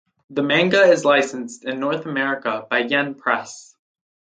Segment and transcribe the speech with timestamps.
[0.31, 3.75] The manga is licensed in North America by Yen Press.